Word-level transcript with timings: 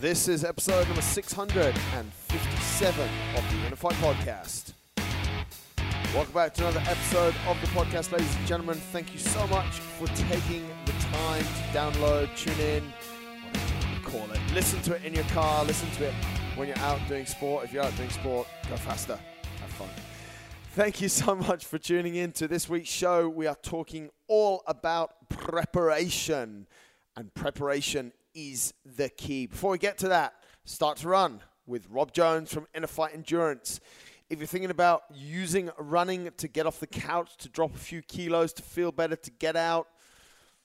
This 0.00 0.28
is 0.28 0.44
episode 0.44 0.86
number 0.86 1.02
657 1.02 3.08
of 3.36 3.44
the 3.68 3.76
Fight 3.76 3.92
Podcast. 3.96 4.72
Welcome 6.14 6.32
back 6.32 6.54
to 6.54 6.66
another 6.66 6.82
episode 6.88 7.34
of 7.46 7.60
the 7.60 7.66
podcast, 7.66 8.10
ladies 8.10 8.34
and 8.34 8.46
gentlemen. 8.46 8.76
Thank 8.92 9.12
you 9.12 9.18
so 9.18 9.46
much 9.48 9.68
for 9.68 10.06
taking 10.06 10.66
the 10.86 10.92
time 10.92 11.44
to 11.44 11.62
download, 11.74 12.34
tune 12.34 12.58
in, 12.60 12.90
call 14.02 14.24
it. 14.30 14.40
Listen 14.54 14.80
to 14.84 14.94
it 14.94 15.04
in 15.04 15.12
your 15.12 15.24
car, 15.24 15.66
listen 15.66 15.90
to 15.90 16.06
it 16.06 16.14
when 16.56 16.68
you're 16.68 16.78
out 16.78 16.98
doing 17.06 17.26
sport. 17.26 17.66
If 17.66 17.74
you're 17.74 17.84
out 17.84 17.94
doing 17.98 18.08
sport, 18.08 18.48
go 18.70 18.76
faster, 18.76 19.20
have 19.60 19.70
fun. 19.72 19.90
Thank 20.72 21.02
you 21.02 21.10
so 21.10 21.34
much 21.34 21.66
for 21.66 21.76
tuning 21.76 22.14
in 22.14 22.32
to 22.32 22.48
this 22.48 22.70
week's 22.70 22.88
show. 22.88 23.28
We 23.28 23.46
are 23.46 23.58
talking 23.62 24.08
all 24.28 24.62
about 24.66 25.28
preparation, 25.28 26.68
and 27.16 27.34
preparation 27.34 28.12
is 28.34 28.74
the 28.84 29.08
key. 29.08 29.46
Before 29.46 29.70
we 29.72 29.78
get 29.78 29.98
to 29.98 30.08
that, 30.08 30.34
start 30.64 30.98
to 30.98 31.08
run 31.08 31.40
with 31.66 31.86
Rob 31.90 32.12
Jones 32.12 32.52
from 32.52 32.66
InnerFight 32.74 33.14
Endurance. 33.14 33.80
If 34.28 34.38
you're 34.38 34.46
thinking 34.46 34.70
about 34.70 35.02
using 35.12 35.70
running 35.78 36.30
to 36.36 36.48
get 36.48 36.66
off 36.66 36.80
the 36.80 36.86
couch, 36.86 37.36
to 37.38 37.48
drop 37.48 37.74
a 37.74 37.78
few 37.78 38.02
kilos, 38.02 38.52
to 38.54 38.62
feel 38.62 38.92
better, 38.92 39.16
to 39.16 39.30
get 39.30 39.56
out, 39.56 39.88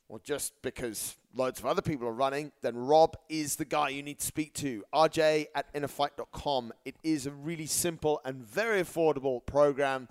or 0.08 0.20
just 0.20 0.54
because 0.62 1.18
loads 1.34 1.60
of 1.60 1.66
other 1.66 1.82
people 1.82 2.08
are 2.08 2.14
running, 2.14 2.52
then 2.62 2.76
Rob 2.76 3.18
is 3.30 3.56
the 3.56 3.66
guy 3.66 3.90
you 3.90 4.04
need 4.04 4.20
to 4.20 4.26
speak 4.26 4.54
to. 4.56 4.84
RJ 4.94 5.48
at 5.56 5.74
innerfight.com. 5.74 6.74
It 6.86 6.96
is 7.04 7.26
a 7.26 7.32
really 7.32 7.66
simple 7.66 8.22
and 8.24 8.44
very 8.44 8.82
affordable 8.82 9.46
program. 9.46 10.08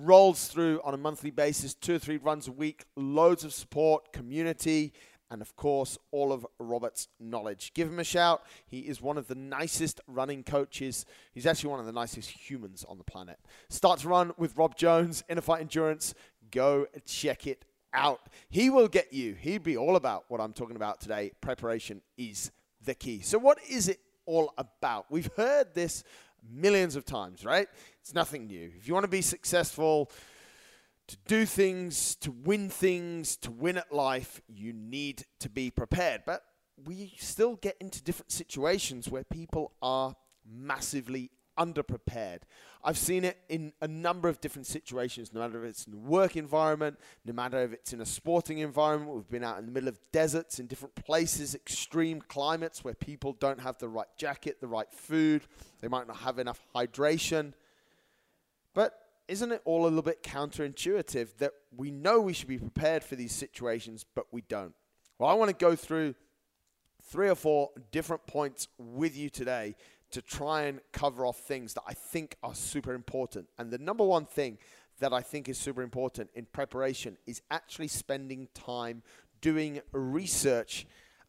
Rolls 0.00 0.48
through 0.48 0.80
on 0.82 0.94
a 0.94 0.96
monthly 0.96 1.30
basis, 1.30 1.74
two 1.74 1.96
or 1.96 1.98
three 1.98 2.16
runs 2.16 2.48
a 2.48 2.52
week, 2.52 2.84
loads 2.96 3.44
of 3.44 3.52
support, 3.52 4.12
community, 4.12 4.92
and 5.30 5.42
of 5.42 5.56
course, 5.56 5.98
all 6.10 6.32
of 6.32 6.46
Robert's 6.58 7.08
knowledge. 7.18 7.72
Give 7.74 7.88
him 7.88 7.98
a 7.98 8.04
shout. 8.04 8.42
He 8.66 8.80
is 8.80 9.00
one 9.00 9.18
of 9.18 9.28
the 9.28 9.34
nicest 9.34 10.00
running 10.06 10.42
coaches. 10.42 11.06
He's 11.32 11.46
actually 11.46 11.70
one 11.70 11.80
of 11.80 11.86
the 11.86 11.92
nicest 11.92 12.30
humans 12.30 12.84
on 12.88 12.98
the 12.98 13.04
planet. 13.04 13.38
Start 13.68 14.00
to 14.00 14.08
run 14.08 14.32
with 14.36 14.56
Rob 14.56 14.76
Jones, 14.76 15.24
InnerFight 15.28 15.60
Endurance. 15.60 16.14
Go 16.50 16.86
check 17.06 17.46
it 17.46 17.64
out. 17.92 18.28
He 18.50 18.70
will 18.70 18.88
get 18.88 19.12
you. 19.12 19.34
He'd 19.34 19.62
be 19.62 19.76
all 19.76 19.96
about 19.96 20.24
what 20.28 20.40
I'm 20.40 20.52
talking 20.52 20.76
about 20.76 21.00
today. 21.00 21.32
Preparation 21.40 22.02
is 22.18 22.50
the 22.84 22.94
key. 22.94 23.20
So, 23.20 23.38
what 23.38 23.58
is 23.68 23.88
it 23.88 24.00
all 24.26 24.52
about? 24.58 25.06
We've 25.10 25.30
heard 25.36 25.74
this 25.74 26.04
millions 26.52 26.96
of 26.96 27.04
times, 27.04 27.44
right? 27.44 27.68
It's 28.00 28.14
nothing 28.14 28.46
new. 28.46 28.70
If 28.76 28.86
you 28.86 28.94
want 28.94 29.04
to 29.04 29.08
be 29.10 29.22
successful, 29.22 30.10
to 31.08 31.16
do 31.26 31.46
things, 31.46 32.14
to 32.16 32.30
win 32.30 32.70
things, 32.70 33.36
to 33.38 33.50
win 33.50 33.76
at 33.76 33.92
life, 33.92 34.40
you 34.48 34.72
need 34.72 35.24
to 35.40 35.48
be 35.48 35.70
prepared. 35.70 36.22
But 36.24 36.42
we 36.84 37.12
still 37.18 37.56
get 37.56 37.76
into 37.80 38.02
different 38.02 38.32
situations 38.32 39.08
where 39.08 39.24
people 39.24 39.72
are 39.82 40.14
massively 40.46 41.30
underprepared. 41.58 42.40
I've 42.82 42.98
seen 42.98 43.24
it 43.24 43.38
in 43.48 43.72
a 43.80 43.88
number 43.88 44.28
of 44.28 44.40
different 44.40 44.66
situations, 44.66 45.32
no 45.32 45.40
matter 45.40 45.64
if 45.64 45.70
it's 45.70 45.86
in 45.86 45.94
a 45.94 45.96
work 45.96 46.36
environment, 46.36 46.98
no 47.24 47.32
matter 47.32 47.62
if 47.62 47.72
it's 47.72 47.92
in 47.92 48.00
a 48.00 48.06
sporting 48.06 48.58
environment. 48.58 49.14
We've 49.14 49.28
been 49.28 49.44
out 49.44 49.58
in 49.58 49.66
the 49.66 49.72
middle 49.72 49.88
of 49.88 49.98
deserts, 50.12 50.58
in 50.58 50.66
different 50.66 50.94
places, 50.94 51.54
extreme 51.54 52.20
climates 52.20 52.84
where 52.84 52.94
people 52.94 53.32
don't 53.34 53.60
have 53.60 53.78
the 53.78 53.88
right 53.88 54.08
jacket, 54.18 54.60
the 54.60 54.66
right 54.66 54.90
food, 54.92 55.44
they 55.80 55.88
might 55.88 56.06
not 56.06 56.16
have 56.18 56.38
enough 56.38 56.60
hydration. 56.74 57.52
Isn't 59.26 59.52
it 59.52 59.62
all 59.64 59.82
a 59.82 59.84
little 59.84 60.02
bit 60.02 60.22
counterintuitive 60.22 61.36
that 61.38 61.52
we 61.74 61.90
know 61.90 62.20
we 62.20 62.32
should 62.32 62.48
be 62.48 62.58
prepared 62.58 63.02
for 63.02 63.16
these 63.16 63.32
situations, 63.32 64.04
but 64.14 64.26
we 64.32 64.42
don't? 64.42 64.74
Well, 65.18 65.30
I 65.30 65.34
want 65.34 65.50
to 65.50 65.56
go 65.56 65.74
through 65.76 66.14
three 67.02 67.28
or 67.28 67.34
four 67.34 67.70
different 67.90 68.26
points 68.26 68.68
with 68.78 69.16
you 69.16 69.30
today 69.30 69.76
to 70.10 70.22
try 70.22 70.62
and 70.62 70.80
cover 70.92 71.24
off 71.26 71.38
things 71.38 71.74
that 71.74 71.82
I 71.86 71.94
think 71.94 72.36
are 72.42 72.54
super 72.54 72.94
important. 72.94 73.48
And 73.58 73.70
the 73.70 73.78
number 73.78 74.04
one 74.04 74.26
thing 74.26 74.58
that 75.00 75.12
I 75.12 75.22
think 75.22 75.48
is 75.48 75.58
super 75.58 75.82
important 75.82 76.30
in 76.34 76.46
preparation 76.46 77.16
is 77.26 77.42
actually 77.50 77.88
spending 77.88 78.48
time 78.54 79.02
doing 79.40 79.80
research 79.92 80.86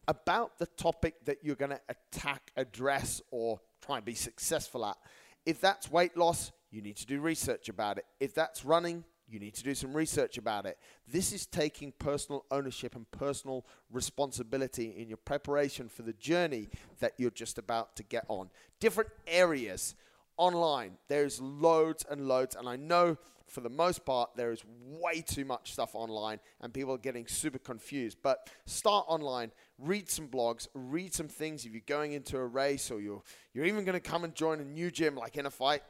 about 0.08 0.58
the 0.58 0.66
topic 0.66 1.14
that 1.24 1.38
you're 1.42 1.56
going 1.56 1.72
to 1.72 1.80
attack, 1.88 2.52
address, 2.56 3.20
or 3.30 3.60
try 3.84 3.96
and 3.96 4.04
be 4.04 4.14
successful 4.14 4.84
at. 4.84 4.96
If 5.44 5.60
that's 5.60 5.90
weight 5.90 6.16
loss, 6.16 6.52
you 6.76 6.82
need 6.82 6.96
to 6.96 7.06
do 7.06 7.20
research 7.20 7.70
about 7.70 7.96
it. 7.96 8.04
If 8.20 8.34
that's 8.34 8.64
running, 8.64 9.04
you 9.28 9.40
need 9.40 9.54
to 9.54 9.64
do 9.64 9.74
some 9.74 9.94
research 9.94 10.38
about 10.38 10.66
it. 10.66 10.78
This 11.08 11.32
is 11.32 11.46
taking 11.46 11.92
personal 11.98 12.44
ownership 12.50 12.94
and 12.94 13.10
personal 13.10 13.66
responsibility 13.90 14.94
in 14.96 15.08
your 15.08 15.16
preparation 15.16 15.88
for 15.88 16.02
the 16.02 16.12
journey 16.12 16.68
that 17.00 17.14
you're 17.16 17.30
just 17.30 17.58
about 17.58 17.96
to 17.96 18.02
get 18.02 18.24
on. 18.28 18.50
Different 18.78 19.10
areas 19.26 19.94
online, 20.36 20.98
there's 21.08 21.40
loads 21.40 22.04
and 22.08 22.28
loads, 22.28 22.54
and 22.54 22.68
I 22.68 22.76
know 22.76 23.16
for 23.48 23.60
the 23.60 23.70
most 23.70 24.04
part 24.04 24.30
there 24.36 24.50
is 24.50 24.62
way 24.84 25.20
too 25.20 25.44
much 25.44 25.72
stuff 25.72 25.94
online 25.94 26.40
and 26.60 26.74
people 26.74 26.92
are 26.92 26.98
getting 26.98 27.26
super 27.26 27.58
confused. 27.58 28.18
But 28.22 28.50
start 28.66 29.06
online, 29.08 29.52
read 29.78 30.10
some 30.10 30.28
blogs, 30.28 30.68
read 30.74 31.14
some 31.14 31.28
things 31.28 31.64
if 31.64 31.72
you're 31.72 31.80
going 31.86 32.12
into 32.12 32.36
a 32.38 32.44
race 32.44 32.90
or 32.90 33.00
you're 33.00 33.22
you're 33.54 33.64
even 33.64 33.84
going 33.84 33.94
to 33.94 34.00
come 34.00 34.24
and 34.24 34.34
join 34.34 34.60
a 34.60 34.64
new 34.64 34.90
gym 34.90 35.14
like 35.14 35.34
InnerFight 35.34 35.80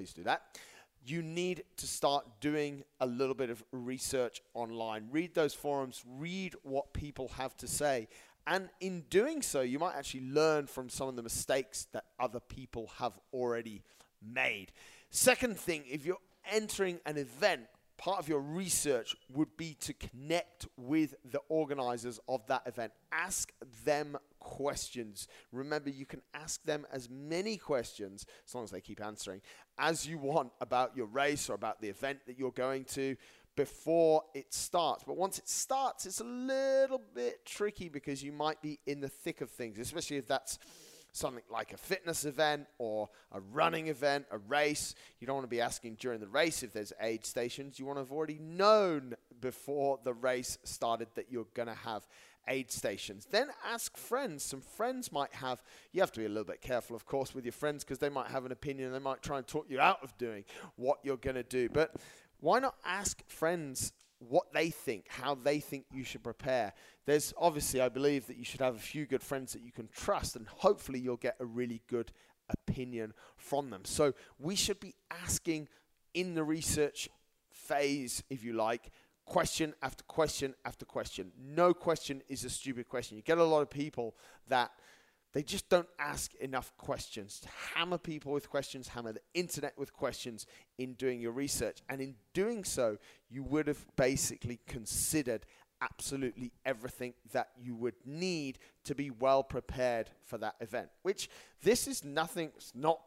please 0.00 0.14
do 0.14 0.22
that. 0.22 0.40
You 1.04 1.20
need 1.20 1.62
to 1.76 1.86
start 1.86 2.24
doing 2.40 2.84
a 3.00 3.06
little 3.06 3.34
bit 3.34 3.50
of 3.50 3.62
research 3.70 4.40
online. 4.54 5.08
Read 5.10 5.34
those 5.34 5.52
forums, 5.52 6.02
read 6.18 6.54
what 6.62 6.94
people 6.94 7.28
have 7.36 7.54
to 7.58 7.68
say. 7.68 8.08
And 8.46 8.70
in 8.80 9.02
doing 9.10 9.42
so, 9.42 9.60
you 9.60 9.78
might 9.78 9.94
actually 9.94 10.22
learn 10.22 10.66
from 10.66 10.88
some 10.88 11.06
of 11.08 11.16
the 11.16 11.22
mistakes 11.22 11.86
that 11.92 12.04
other 12.18 12.40
people 12.40 12.90
have 12.96 13.18
already 13.34 13.82
made. 14.22 14.72
Second 15.10 15.58
thing, 15.58 15.84
if 15.86 16.06
you're 16.06 16.16
entering 16.50 16.98
an 17.04 17.18
event, 17.18 17.66
part 18.00 18.18
of 18.18 18.30
your 18.30 18.40
research 18.40 19.14
would 19.30 19.54
be 19.58 19.74
to 19.74 19.92
connect 19.92 20.66
with 20.78 21.14
the 21.30 21.40
organizers 21.50 22.18
of 22.26 22.46
that 22.46 22.62
event. 22.66 22.92
Ask 23.12 23.52
them 23.84 24.16
questions. 24.38 25.28
Remember, 25.52 25.90
you 25.90 26.06
can 26.06 26.22
ask 26.32 26.62
them 26.64 26.86
as 26.90 27.10
many 27.10 27.58
questions, 27.58 28.24
as 28.48 28.54
long 28.54 28.64
as 28.64 28.70
they 28.70 28.80
keep 28.80 29.02
answering, 29.02 29.42
as 29.78 30.08
you 30.08 30.16
want 30.16 30.50
about 30.62 30.96
your 30.96 31.04
race 31.06 31.50
or 31.50 31.52
about 31.52 31.82
the 31.82 31.88
event 31.88 32.20
that 32.26 32.38
you're 32.38 32.52
going 32.52 32.84
to 32.84 33.16
before 33.54 34.22
it 34.34 34.54
starts. 34.54 35.04
But 35.04 35.18
once 35.18 35.38
it 35.38 35.46
starts, 35.46 36.06
it's 36.06 36.20
a 36.20 36.24
little 36.24 37.02
bit 37.14 37.44
tricky 37.44 37.90
because 37.90 38.22
you 38.22 38.32
might 38.32 38.62
be 38.62 38.78
in 38.86 39.00
the 39.00 39.08
thick 39.08 39.42
of 39.42 39.50
things, 39.50 39.78
especially 39.78 40.16
if 40.16 40.26
that's 40.26 40.58
something 41.12 41.42
like 41.50 41.72
a 41.72 41.76
fitness 41.76 42.24
event 42.24 42.66
or 42.78 43.08
a 43.32 43.40
running 43.40 43.88
event, 43.88 44.26
a 44.30 44.38
race. 44.38 44.94
You 45.18 45.26
don't 45.26 45.36
want 45.36 45.44
to 45.46 45.50
be 45.50 45.60
asking 45.60 45.96
during 45.96 46.20
the 46.20 46.28
race 46.28 46.62
if 46.62 46.72
there's 46.72 46.92
aid 47.00 47.24
stations. 47.26 47.78
You 47.78 47.86
want 47.86 47.96
to 47.96 48.02
have 48.02 48.12
already 48.12 48.38
known 48.38 49.14
before 49.40 49.98
the 50.04 50.14
race 50.14 50.58
started 50.64 51.08
that 51.14 51.30
you're 51.30 51.46
going 51.54 51.68
to 51.68 51.74
have 51.74 52.06
aid 52.48 52.70
stations. 52.70 53.26
Then 53.30 53.48
ask 53.66 53.96
friends. 53.96 54.42
Some 54.42 54.60
friends 54.60 55.12
might 55.12 55.32
have, 55.34 55.62
you 55.92 56.00
have 56.00 56.12
to 56.12 56.20
be 56.20 56.26
a 56.26 56.28
little 56.28 56.44
bit 56.44 56.60
careful, 56.60 56.96
of 56.96 57.06
course, 57.06 57.34
with 57.34 57.44
your 57.44 57.52
friends 57.52 57.84
because 57.84 57.98
they 57.98 58.08
might 58.08 58.28
have 58.28 58.44
an 58.44 58.52
opinion. 58.52 58.92
They 58.92 58.98
might 58.98 59.22
try 59.22 59.38
and 59.38 59.46
talk 59.46 59.66
you 59.68 59.80
out 59.80 60.02
of 60.02 60.16
doing 60.18 60.44
what 60.76 60.98
you're 61.02 61.16
going 61.16 61.36
to 61.36 61.42
do. 61.42 61.68
But 61.68 61.94
why 62.40 62.58
not 62.58 62.74
ask 62.84 63.22
friends 63.28 63.92
what 64.20 64.52
they 64.52 64.70
think, 64.70 65.06
how 65.08 65.34
they 65.34 65.58
think 65.58 65.86
you 65.92 66.04
should 66.04 66.22
prepare. 66.22 66.72
There's 67.06 67.34
obviously, 67.36 67.80
I 67.80 67.88
believe 67.88 68.26
that 68.28 68.36
you 68.36 68.44
should 68.44 68.60
have 68.60 68.76
a 68.76 68.78
few 68.78 69.06
good 69.06 69.22
friends 69.22 69.52
that 69.54 69.62
you 69.62 69.72
can 69.72 69.88
trust, 69.88 70.36
and 70.36 70.46
hopefully 70.46 71.00
you'll 71.00 71.16
get 71.16 71.36
a 71.40 71.44
really 71.44 71.82
good 71.88 72.12
opinion 72.48 73.14
from 73.36 73.70
them. 73.70 73.84
So 73.84 74.12
we 74.38 74.54
should 74.54 74.78
be 74.78 74.94
asking 75.10 75.68
in 76.14 76.34
the 76.34 76.44
research 76.44 77.08
phase, 77.50 78.22
if 78.30 78.44
you 78.44 78.52
like, 78.52 78.90
question 79.24 79.74
after 79.80 80.04
question 80.04 80.54
after 80.64 80.84
question. 80.84 81.32
No 81.38 81.72
question 81.72 82.22
is 82.28 82.44
a 82.44 82.50
stupid 82.50 82.88
question. 82.88 83.16
You 83.16 83.22
get 83.22 83.38
a 83.38 83.44
lot 83.44 83.62
of 83.62 83.70
people 83.70 84.16
that 84.48 84.70
they 85.32 85.42
just 85.42 85.68
don't 85.68 85.88
ask 85.98 86.34
enough 86.34 86.72
questions. 86.76 87.42
Hammer 87.74 87.98
people 87.98 88.32
with 88.32 88.50
questions, 88.50 88.88
hammer 88.88 89.12
the 89.12 89.20
internet 89.32 89.78
with 89.78 89.92
questions 89.92 90.46
in 90.78 90.94
doing 90.94 91.20
your 91.20 91.32
research. 91.32 91.82
And 91.88 92.00
in 92.00 92.16
doing 92.34 92.64
so, 92.64 92.98
you 93.28 93.44
would 93.44 93.68
have 93.68 93.84
basically 93.96 94.58
considered 94.66 95.46
absolutely 95.80 96.52
everything 96.66 97.14
that 97.32 97.50
you 97.56 97.74
would 97.74 97.94
need 98.04 98.58
to 98.84 98.94
be 98.94 99.10
well 99.10 99.42
prepared 99.42 100.10
for 100.24 100.36
that 100.38 100.56
event. 100.60 100.88
Which 101.02 101.30
this 101.62 101.86
is 101.86 102.04
nothing, 102.04 102.50
it's 102.56 102.72
not 102.74 103.00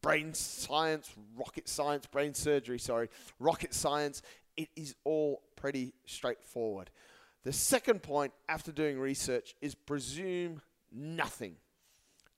brain 0.00 0.32
science, 0.32 1.12
rocket 1.36 1.68
science, 1.68 2.06
brain 2.06 2.34
surgery, 2.34 2.78
sorry, 2.78 3.08
rocket 3.38 3.74
science. 3.74 4.22
It 4.56 4.68
is 4.76 4.94
all 5.04 5.42
pretty 5.56 5.92
straightforward. 6.06 6.90
The 7.42 7.52
second 7.52 8.02
point 8.02 8.32
after 8.48 8.72
doing 8.72 8.98
research 8.98 9.54
is 9.60 9.74
presume 9.74 10.62
nothing. 10.92 11.56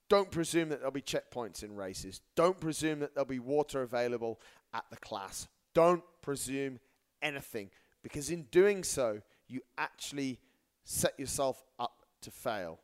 Don't 0.08 0.30
presume 0.30 0.68
that 0.68 0.78
there'll 0.78 0.92
be 0.92 1.02
checkpoints 1.02 1.62
in 1.62 1.74
races. 1.74 2.20
Don't 2.36 2.60
presume 2.60 3.00
that 3.00 3.14
there'll 3.14 3.26
be 3.26 3.38
water 3.38 3.82
available 3.82 4.40
at 4.72 4.84
the 4.90 4.96
class. 4.96 5.48
Don't 5.74 6.04
presume 6.22 6.78
anything 7.22 7.70
because 8.02 8.30
in 8.30 8.42
doing 8.52 8.84
so, 8.84 9.20
you 9.48 9.60
actually 9.78 10.38
set 10.84 11.18
yourself 11.18 11.64
up 11.78 12.06
to 12.22 12.30
fail. 12.30 12.78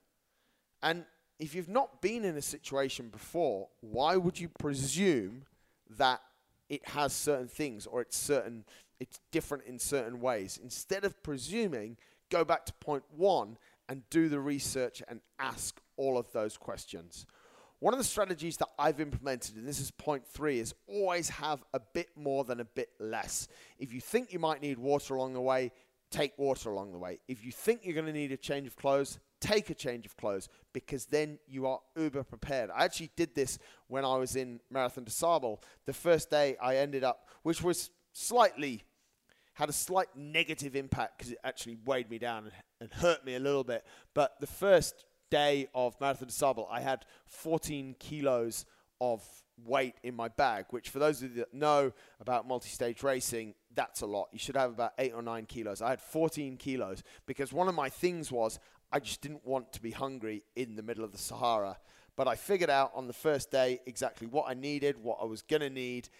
And 0.82 1.04
if 1.38 1.54
you've 1.54 1.68
not 1.68 2.02
been 2.02 2.24
in 2.24 2.36
a 2.36 2.42
situation 2.42 3.08
before, 3.08 3.68
why 3.80 4.16
would 4.16 4.38
you 4.38 4.48
presume 4.48 5.44
that 5.90 6.20
it 6.68 6.86
has 6.88 7.12
certain 7.12 7.48
things 7.48 7.86
or 7.86 8.00
it's 8.00 8.16
certain 8.16 8.64
it's 8.98 9.20
different 9.30 9.64
in 9.64 9.78
certain 9.78 10.20
ways? 10.20 10.58
Instead 10.62 11.04
of 11.04 11.22
presuming, 11.22 11.96
go 12.30 12.44
back 12.44 12.66
to 12.66 12.72
point 12.74 13.04
1 13.16 13.56
and 13.88 14.02
do 14.10 14.28
the 14.28 14.40
research 14.40 15.02
and 15.08 15.20
ask 15.38 15.80
all 16.02 16.18
of 16.18 16.30
those 16.32 16.56
questions. 16.56 17.26
One 17.78 17.94
of 17.94 17.98
the 17.98 18.04
strategies 18.04 18.56
that 18.58 18.68
I've 18.76 19.00
implemented, 19.00 19.56
and 19.56 19.66
this 19.66 19.80
is 19.80 19.90
point 19.92 20.26
three, 20.26 20.58
is 20.58 20.74
always 20.88 21.28
have 21.28 21.62
a 21.72 21.80
bit 21.80 22.08
more 22.16 22.44
than 22.44 22.58
a 22.58 22.64
bit 22.64 22.90
less. 22.98 23.46
If 23.78 23.92
you 23.92 24.00
think 24.00 24.32
you 24.32 24.40
might 24.40 24.62
need 24.62 24.78
water 24.78 25.14
along 25.14 25.34
the 25.34 25.40
way, 25.40 25.70
take 26.10 26.36
water 26.38 26.70
along 26.70 26.92
the 26.92 26.98
way. 26.98 27.20
If 27.28 27.44
you 27.44 27.52
think 27.52 27.80
you're 27.84 27.94
going 27.94 28.06
to 28.06 28.12
need 28.12 28.32
a 28.32 28.36
change 28.36 28.66
of 28.66 28.76
clothes, 28.76 29.20
take 29.40 29.70
a 29.70 29.74
change 29.74 30.06
of 30.06 30.16
clothes 30.16 30.48
because 30.72 31.06
then 31.06 31.38
you 31.46 31.66
are 31.66 31.80
uber 31.96 32.22
prepared. 32.24 32.70
I 32.70 32.84
actually 32.84 33.10
did 33.16 33.34
this 33.34 33.58
when 33.88 34.04
I 34.04 34.16
was 34.16 34.36
in 34.36 34.60
Marathon 34.70 35.04
des 35.04 35.10
Sables. 35.10 35.58
The 35.86 35.92
first 35.92 36.30
day 36.30 36.56
I 36.60 36.76
ended 36.76 37.04
up, 37.04 37.28
which 37.42 37.62
was 37.62 37.90
slightly, 38.12 38.82
had 39.54 39.68
a 39.68 39.72
slight 39.72 40.08
negative 40.16 40.76
impact 40.76 41.18
because 41.18 41.32
it 41.32 41.38
actually 41.44 41.78
weighed 41.84 42.10
me 42.10 42.18
down 42.18 42.44
and, 42.44 42.52
and 42.80 42.92
hurt 42.92 43.24
me 43.24 43.34
a 43.34 43.40
little 43.40 43.64
bit. 43.64 43.84
But 44.14 44.38
the 44.40 44.46
first 44.46 45.04
day 45.32 45.66
of 45.74 45.98
Marathon 45.98 46.28
des 46.28 46.34
Sables, 46.34 46.68
I 46.70 46.80
had 46.80 47.06
14 47.24 47.96
kilos 47.98 48.66
of 49.00 49.24
weight 49.64 49.94
in 50.02 50.14
my 50.14 50.28
bag, 50.28 50.66
which 50.70 50.90
for 50.90 50.98
those 50.98 51.22
of 51.22 51.30
you 51.30 51.38
that 51.38 51.54
know 51.54 51.90
about 52.20 52.46
multi-stage 52.46 53.02
racing, 53.02 53.54
that's 53.74 54.02
a 54.02 54.06
lot. 54.06 54.28
You 54.32 54.38
should 54.38 54.56
have 54.56 54.70
about 54.70 54.92
eight 54.98 55.14
or 55.14 55.22
nine 55.22 55.46
kilos. 55.46 55.80
I 55.80 55.88
had 55.88 56.02
14 56.02 56.58
kilos 56.58 57.02
because 57.24 57.50
one 57.50 57.66
of 57.66 57.74
my 57.74 57.88
things 57.88 58.30
was 58.30 58.58
I 58.92 59.00
just 59.00 59.22
didn't 59.22 59.46
want 59.46 59.72
to 59.72 59.80
be 59.80 59.90
hungry 59.90 60.42
in 60.54 60.76
the 60.76 60.82
middle 60.82 61.02
of 61.02 61.12
the 61.12 61.18
Sahara. 61.18 61.78
But 62.14 62.28
I 62.28 62.34
figured 62.34 62.68
out 62.68 62.92
on 62.94 63.06
the 63.06 63.14
first 63.14 63.50
day 63.50 63.80
exactly 63.86 64.26
what 64.26 64.44
I 64.50 64.52
needed, 64.52 64.98
what 65.02 65.18
I 65.22 65.24
was 65.24 65.40
going 65.40 65.62
to 65.62 65.70
need, 65.70 66.10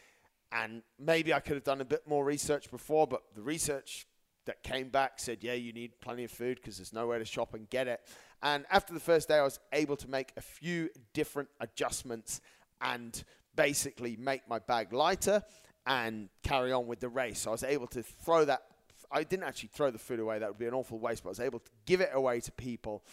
and 0.51 0.83
maybe 0.99 1.35
I 1.35 1.41
could 1.41 1.57
have 1.57 1.65
done 1.65 1.83
a 1.83 1.85
bit 1.85 2.09
more 2.09 2.25
research 2.25 2.71
before, 2.71 3.07
but 3.07 3.23
the 3.35 3.43
research 3.43 4.07
that 4.47 4.63
came 4.63 4.89
back 4.89 5.19
said, 5.19 5.39
yeah, 5.43 5.53
you 5.53 5.73
need 5.73 6.01
plenty 6.01 6.25
of 6.25 6.31
food 6.31 6.57
because 6.57 6.79
there's 6.79 6.93
nowhere 6.93 7.19
to 7.19 7.25
shop 7.25 7.55
and 7.55 7.69
get 7.69 7.87
it. 7.89 8.01
And 8.43 8.65
after 8.71 8.93
the 8.93 9.01
first 9.01 9.29
day, 9.29 9.39
I 9.39 9.43
was 9.43 9.61
able 9.73 9.97
to 9.97 10.11
make 10.11 10.33
a 10.37 10.41
few 10.41 10.91
different 11.13 11.49
adjustments 11.61 12.41
and 12.81 13.23
basically 13.55 14.17
make 14.17 14.49
my 14.49 14.59
bag 14.59 14.93
lighter 14.93 15.43
and 15.87 16.29
carry 16.43 16.73
on 16.73 16.87
with 16.87 17.01
the 17.01 17.09
race. 17.09 17.41
So 17.41 17.51
I 17.51 17.53
was 17.53 17.65
able 17.65 17.87
to 17.89 18.03
throw 18.03 18.45
that. 18.45 18.63
I 19.11 19.25
didn't 19.25 19.45
actually 19.45 19.71
throw 19.73 19.91
the 19.91 19.99
food 19.99 20.21
away. 20.21 20.39
That 20.39 20.49
would 20.49 20.59
be 20.59 20.67
an 20.67 20.75
awful 20.75 20.99
waste. 20.99 21.23
But 21.23 21.31
I 21.31 21.33
was 21.33 21.41
able 21.41 21.61
to 21.61 21.71
give 21.87 22.01
it 22.01 22.11
away 22.13 22.41
to 22.41 22.53
people, 22.53 23.05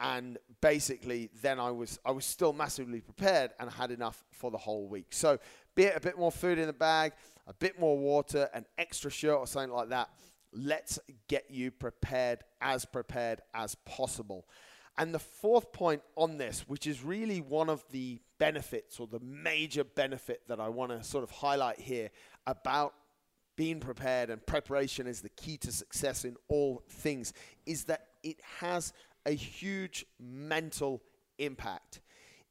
and 0.00 0.38
basically, 0.60 1.30
then 1.42 1.60
I 1.60 1.70
was 1.70 1.98
I 2.04 2.10
was 2.10 2.24
still 2.24 2.52
massively 2.52 3.00
prepared 3.00 3.52
and 3.60 3.70
had 3.70 3.90
enough 3.90 4.24
for 4.30 4.50
the 4.50 4.58
whole 4.58 4.88
week. 4.88 5.08
So, 5.10 5.38
be 5.74 5.84
it 5.84 5.96
a 5.96 6.00
bit 6.00 6.18
more 6.18 6.32
food 6.32 6.58
in 6.58 6.66
the 6.66 6.72
bag, 6.72 7.12
a 7.46 7.54
bit 7.54 7.78
more 7.78 7.98
water, 7.98 8.48
an 8.54 8.64
extra 8.78 9.10
shirt 9.10 9.36
or 9.36 9.46
something 9.46 9.72
like 9.72 9.90
that. 9.90 10.10
Let's 10.54 10.98
get 11.28 11.50
you 11.50 11.70
prepared 11.70 12.40
as 12.60 12.84
prepared 12.84 13.40
as 13.54 13.74
possible. 13.86 14.46
And 14.98 15.14
the 15.14 15.18
fourth 15.18 15.72
point 15.72 16.02
on 16.16 16.36
this, 16.36 16.64
which 16.68 16.86
is 16.86 17.02
really 17.02 17.40
one 17.40 17.70
of 17.70 17.82
the 17.90 18.20
benefits 18.38 19.00
or 19.00 19.06
the 19.06 19.20
major 19.20 19.84
benefit 19.84 20.42
that 20.48 20.60
I 20.60 20.68
want 20.68 20.92
to 20.92 21.02
sort 21.02 21.24
of 21.24 21.30
highlight 21.30 21.80
here 21.80 22.10
about 22.46 22.94
being 23.56 23.80
prepared 23.80 24.30
and 24.30 24.44
preparation 24.46 25.06
is 25.06 25.20
the 25.20 25.28
key 25.30 25.56
to 25.58 25.72
success 25.72 26.24
in 26.24 26.36
all 26.48 26.82
things, 26.88 27.32
is 27.64 27.84
that 27.84 28.08
it 28.22 28.38
has 28.60 28.92
a 29.24 29.32
huge 29.32 30.04
mental 30.20 31.02
impact. 31.38 32.00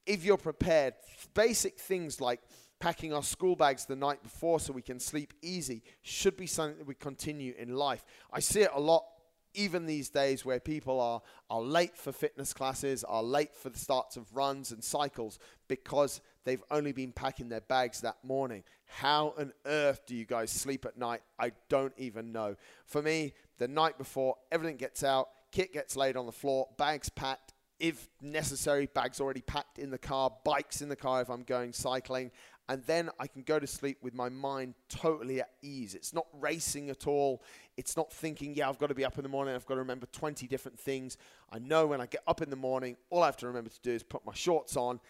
If 0.05 0.25
you're 0.25 0.37
prepared, 0.37 0.95
basic 1.33 1.79
things 1.79 2.19
like 2.19 2.41
packing 2.79 3.13
our 3.13 3.23
school 3.23 3.55
bags 3.55 3.85
the 3.85 3.95
night 3.95 4.23
before 4.23 4.59
so 4.59 4.73
we 4.73 4.81
can 4.81 4.99
sleep 4.99 5.33
easy 5.43 5.83
should 6.01 6.35
be 6.35 6.47
something 6.47 6.79
that 6.79 6.87
we 6.87 6.95
continue 6.95 7.53
in 7.57 7.75
life. 7.75 8.03
I 8.33 8.39
see 8.39 8.61
it 8.61 8.71
a 8.73 8.79
lot 8.79 9.03
even 9.53 9.85
these 9.85 10.09
days 10.09 10.45
where 10.45 10.59
people 10.59 10.99
are, 10.99 11.21
are 11.49 11.61
late 11.61 11.97
for 11.97 12.11
fitness 12.11 12.53
classes, 12.53 13.03
are 13.03 13.23
late 13.23 13.55
for 13.55 13.69
the 13.69 13.79
starts 13.79 14.17
of 14.17 14.35
runs 14.35 14.71
and 14.71 14.83
cycles 14.83 15.39
because 15.67 16.21
they've 16.43 16.63
only 16.71 16.91
been 16.91 17.11
packing 17.11 17.49
their 17.49 17.61
bags 17.61 18.01
that 18.01 18.17
morning. 18.23 18.63
How 18.85 19.33
on 19.37 19.53
earth 19.65 20.01
do 20.05 20.15
you 20.15 20.25
guys 20.25 20.51
sleep 20.51 20.85
at 20.85 20.97
night? 20.97 21.21
I 21.39 21.51
don't 21.69 21.93
even 21.97 22.31
know. 22.31 22.55
For 22.85 23.01
me, 23.01 23.33
the 23.57 23.67
night 23.67 23.97
before, 23.97 24.35
everything 24.51 24.77
gets 24.77 25.03
out, 25.03 25.29
kit 25.51 25.73
gets 25.73 25.95
laid 25.95 26.17
on 26.17 26.25
the 26.25 26.31
floor, 26.31 26.67
bags 26.77 27.09
packed. 27.09 27.53
If 27.79 28.09
necessary, 28.21 28.85
bags 28.85 29.19
already 29.19 29.41
packed 29.41 29.79
in 29.79 29.89
the 29.89 29.97
car, 29.97 30.31
bikes 30.45 30.81
in 30.81 30.89
the 30.89 30.95
car 30.95 31.21
if 31.21 31.29
I'm 31.29 31.43
going 31.43 31.73
cycling, 31.73 32.29
and 32.71 32.81
then 32.85 33.09
I 33.19 33.27
can 33.27 33.41
go 33.41 33.59
to 33.59 33.67
sleep 33.67 33.97
with 34.01 34.13
my 34.13 34.29
mind 34.29 34.75
totally 34.87 35.41
at 35.41 35.49
ease. 35.61 35.93
It's 35.93 36.13
not 36.13 36.25
racing 36.39 36.89
at 36.89 37.05
all. 37.05 37.43
It's 37.75 37.97
not 37.97 38.13
thinking, 38.13 38.55
yeah, 38.55 38.69
I've 38.69 38.77
got 38.77 38.87
to 38.87 38.95
be 38.95 39.03
up 39.03 39.17
in 39.17 39.23
the 39.23 39.29
morning, 39.29 39.53
I've 39.53 39.65
got 39.65 39.73
to 39.73 39.81
remember 39.81 40.05
20 40.13 40.47
different 40.47 40.79
things. 40.79 41.17
I 41.51 41.59
know 41.59 41.85
when 41.85 41.99
I 41.99 42.05
get 42.05 42.21
up 42.27 42.41
in 42.41 42.49
the 42.49 42.55
morning, 42.55 42.95
all 43.09 43.23
I 43.23 43.25
have 43.25 43.35
to 43.37 43.47
remember 43.47 43.69
to 43.69 43.79
do 43.83 43.91
is 43.91 44.03
put 44.03 44.25
my 44.25 44.33
shorts 44.33 44.77
on, 44.77 45.01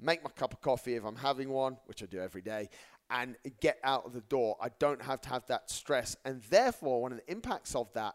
make 0.00 0.24
my 0.24 0.30
cup 0.30 0.54
of 0.54 0.62
coffee 0.62 0.94
if 0.94 1.04
I'm 1.04 1.16
having 1.16 1.50
one, 1.50 1.76
which 1.84 2.02
I 2.02 2.06
do 2.06 2.20
every 2.20 2.40
day, 2.40 2.70
and 3.10 3.36
get 3.60 3.76
out 3.84 4.06
of 4.06 4.14
the 4.14 4.22
door. 4.22 4.56
I 4.58 4.70
don't 4.78 5.02
have 5.02 5.20
to 5.20 5.28
have 5.28 5.44
that 5.48 5.68
stress. 5.68 6.16
And 6.24 6.40
therefore, 6.48 7.02
one 7.02 7.12
of 7.12 7.18
the 7.18 7.30
impacts 7.30 7.74
of 7.74 7.92
that 7.92 8.14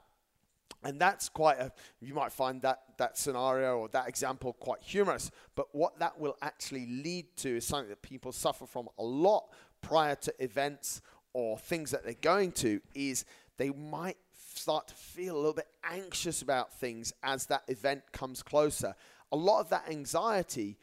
and 0.84 1.00
that's 1.00 1.30
quite 1.30 1.60
a, 1.60 1.72
you 2.00 2.14
might 2.14 2.32
find 2.32 2.62
that, 2.62 2.82
that 2.98 3.18
scenario 3.18 3.78
or 3.78 3.88
that 3.90 4.08
example 4.08 4.54
quite 4.54 4.82
humorous. 4.82 5.32
But 5.56 5.68
what 5.74 6.00
that 6.00 6.20
will 6.20 6.38
actually 6.42 6.86
lead 6.86 7.36
to 7.38 7.58
is 7.58 7.66
something 7.66 7.90
that 7.90 8.02
people 8.02 8.32
suffer 8.32 8.66
from 8.66 8.90
a 9.00 9.04
lot 9.04 9.46
prior 9.82 10.16
to 10.16 10.44
events 10.44 11.02
or 11.34 11.58
things 11.58 11.92
that 11.92 12.04
they're 12.04 12.14
going 12.22 12.52
to 12.52 12.82
is 12.94 13.26
they 13.58 13.70
might 13.70 14.18
start 14.56 14.88
to 14.88 14.94
feel 14.94 15.36
a 15.36 15.38
little 15.38 15.54
bit 15.54 15.68
anxious 15.84 16.42
about 16.42 16.74
things 16.74 17.14
as 17.24 17.46
that 17.48 17.64
event 17.68 18.02
comes 18.12 18.42
closer. 18.42 18.96
A 19.32 19.36
lot 19.36 19.60
of 19.60 19.70
that 19.70 19.90
anxiety 19.90 20.78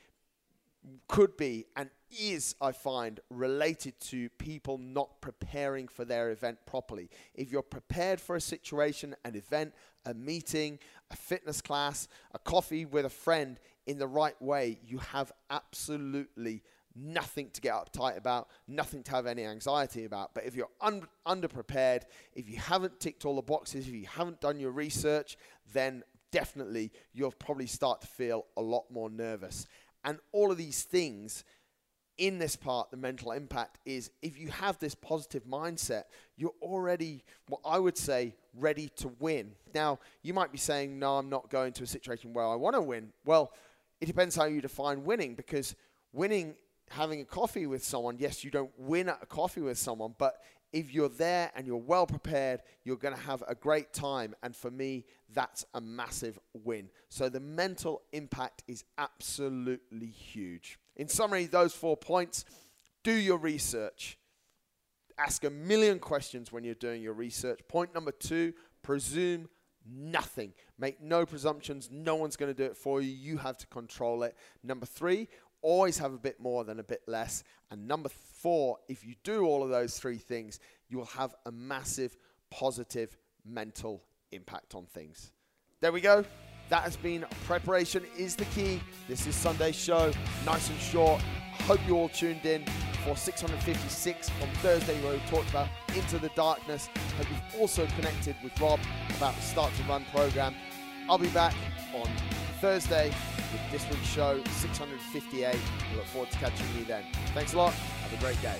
could 1.08 1.36
be 1.36 1.66
and 1.76 1.90
is, 2.18 2.54
I 2.60 2.72
find, 2.72 3.20
related 3.30 3.98
to 4.00 4.28
people 4.30 4.78
not 4.78 5.20
preparing 5.20 5.88
for 5.88 6.04
their 6.04 6.30
event 6.30 6.58
properly. 6.66 7.08
If 7.34 7.50
you're 7.50 7.62
prepared 7.62 8.20
for 8.20 8.36
a 8.36 8.40
situation, 8.40 9.14
an 9.24 9.34
event, 9.34 9.72
a 10.04 10.14
meeting, 10.14 10.78
a 11.10 11.16
fitness 11.16 11.60
class, 11.60 12.08
a 12.32 12.38
coffee 12.38 12.84
with 12.84 13.06
a 13.06 13.10
friend 13.10 13.58
in 13.86 13.98
the 13.98 14.06
right 14.06 14.40
way, 14.42 14.78
you 14.84 14.98
have 14.98 15.32
absolutely 15.50 16.62
nothing 16.94 17.48
to 17.50 17.60
get 17.60 17.72
uptight 17.74 18.18
about, 18.18 18.48
nothing 18.68 19.02
to 19.04 19.10
have 19.12 19.26
any 19.26 19.44
anxiety 19.44 20.04
about. 20.04 20.34
But 20.34 20.44
if 20.44 20.54
you're 20.54 20.68
un- 20.80 21.06
underprepared, 21.26 22.02
if 22.34 22.50
you 22.50 22.58
haven't 22.58 23.00
ticked 23.00 23.24
all 23.24 23.36
the 23.36 23.42
boxes, 23.42 23.88
if 23.88 23.94
you 23.94 24.06
haven't 24.06 24.40
done 24.40 24.60
your 24.60 24.72
research, 24.72 25.38
then 25.72 26.02
definitely 26.30 26.90
you'll 27.12 27.32
probably 27.32 27.66
start 27.66 28.00
to 28.00 28.06
feel 28.06 28.46
a 28.56 28.62
lot 28.62 28.84
more 28.90 29.08
nervous. 29.08 29.66
And 30.04 30.18
all 30.32 30.50
of 30.50 30.58
these 30.58 30.82
things 30.82 31.44
in 32.18 32.38
this 32.38 32.56
part, 32.56 32.90
the 32.90 32.96
mental 32.96 33.32
impact 33.32 33.78
is 33.84 34.10
if 34.20 34.38
you 34.38 34.48
have 34.48 34.78
this 34.78 34.94
positive 34.94 35.44
mindset, 35.44 36.04
you're 36.36 36.54
already, 36.60 37.24
what 37.48 37.60
I 37.64 37.78
would 37.78 37.96
say, 37.96 38.34
ready 38.54 38.90
to 38.96 39.08
win. 39.18 39.52
Now, 39.74 39.98
you 40.22 40.34
might 40.34 40.52
be 40.52 40.58
saying, 40.58 40.98
no, 40.98 41.16
I'm 41.16 41.30
not 41.30 41.50
going 41.50 41.72
to 41.74 41.84
a 41.84 41.86
situation 41.86 42.32
where 42.32 42.46
I 42.46 42.54
want 42.54 42.76
to 42.76 42.82
win. 42.82 43.12
Well, 43.24 43.52
it 44.00 44.06
depends 44.06 44.36
how 44.36 44.44
you 44.44 44.60
define 44.60 45.04
winning 45.04 45.34
because 45.34 45.74
winning, 46.12 46.54
having 46.90 47.20
a 47.20 47.24
coffee 47.24 47.66
with 47.66 47.84
someone, 47.84 48.16
yes, 48.18 48.44
you 48.44 48.50
don't 48.50 48.72
win 48.76 49.08
at 49.08 49.18
a 49.22 49.26
coffee 49.26 49.62
with 49.62 49.78
someone, 49.78 50.14
but 50.18 50.34
if 50.72 50.92
you're 50.92 51.08
there 51.08 51.50
and 51.54 51.66
you're 51.66 51.76
well 51.76 52.06
prepared, 52.06 52.62
you're 52.84 52.96
going 52.96 53.14
to 53.14 53.20
have 53.20 53.42
a 53.46 53.54
great 53.54 53.92
time. 53.92 54.34
And 54.42 54.56
for 54.56 54.70
me, 54.70 55.04
that's 55.32 55.64
a 55.74 55.80
massive 55.80 56.38
win. 56.54 56.88
So 57.08 57.28
the 57.28 57.40
mental 57.40 58.02
impact 58.12 58.62
is 58.66 58.84
absolutely 58.98 60.06
huge. 60.06 60.78
In 60.96 61.08
summary, 61.08 61.46
those 61.46 61.74
four 61.74 61.96
points 61.96 62.44
do 63.02 63.12
your 63.12 63.38
research. 63.38 64.18
Ask 65.18 65.44
a 65.44 65.50
million 65.50 65.98
questions 65.98 66.52
when 66.52 66.64
you're 66.64 66.74
doing 66.74 67.02
your 67.02 67.12
research. 67.12 67.60
Point 67.68 67.94
number 67.94 68.12
two 68.12 68.54
presume 68.82 69.48
nothing. 69.88 70.52
Make 70.78 71.00
no 71.00 71.26
presumptions. 71.26 71.88
No 71.92 72.16
one's 72.16 72.36
going 72.36 72.52
to 72.52 72.56
do 72.56 72.64
it 72.64 72.76
for 72.76 73.00
you. 73.00 73.10
You 73.10 73.38
have 73.38 73.58
to 73.58 73.66
control 73.66 74.22
it. 74.22 74.36
Number 74.62 74.86
three, 74.86 75.28
always 75.62 75.98
have 75.98 76.12
a 76.12 76.18
bit 76.18 76.40
more 76.40 76.64
than 76.64 76.78
a 76.78 76.82
bit 76.82 77.02
less. 77.06 77.44
And 77.70 77.88
number 77.88 78.08
four, 78.08 78.78
if 78.88 79.04
you 79.04 79.14
do 79.24 79.44
all 79.44 79.62
of 79.62 79.70
those 79.70 79.98
three 79.98 80.18
things, 80.18 80.60
you 80.88 80.98
will 80.98 81.06
have 81.06 81.34
a 81.46 81.52
massive 81.52 82.16
positive 82.50 83.16
mental 83.44 84.04
impact 84.32 84.74
on 84.74 84.86
things. 84.86 85.32
There 85.80 85.92
we 85.92 86.00
go. 86.00 86.24
That 86.68 86.82
has 86.82 86.96
been 86.96 87.26
preparation 87.44 88.04
is 88.16 88.36
the 88.36 88.44
key. 88.46 88.80
This 89.08 89.26
is 89.26 89.34
Sunday's 89.34 89.76
show, 89.76 90.12
nice 90.46 90.68
and 90.70 90.78
short. 90.78 91.20
Hope 91.66 91.80
you 91.86 91.96
all 91.96 92.08
tuned 92.08 92.46
in 92.46 92.64
for 93.04 93.16
656 93.16 94.30
on 94.40 94.48
Thursday 94.56 95.00
where 95.02 95.12
we 95.12 95.18
talked 95.28 95.50
about 95.50 95.68
Into 95.94 96.18
the 96.18 96.30
Darkness. 96.30 96.88
Hope 97.16 97.26
you've 97.30 97.60
also 97.60 97.86
connected 97.96 98.36
with 98.42 98.58
Rob 98.60 98.80
about 99.16 99.34
the 99.34 99.42
Start 99.42 99.72
to 99.74 99.82
Run 99.84 100.04
program. 100.12 100.54
I'll 101.08 101.18
be 101.18 101.28
back 101.28 101.54
on 101.94 102.08
Thursday 102.60 103.12
with 103.52 103.70
this 103.70 103.88
week's 103.90 104.06
show, 104.06 104.42
658. 104.44 105.54
We 105.90 105.96
look 105.96 106.06
forward 106.06 106.30
to 106.30 106.38
catching 106.38 106.66
you 106.78 106.84
then. 106.84 107.04
Thanks 107.34 107.52
a 107.52 107.58
lot. 107.58 107.72
Have 107.72 108.12
a 108.12 108.22
great 108.22 108.40
day. 108.42 108.58